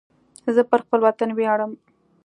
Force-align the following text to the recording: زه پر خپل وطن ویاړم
زه 0.55 0.61
پر 0.69 0.79
خپل 0.85 0.99
وطن 1.07 1.29
ویاړم 1.33 1.71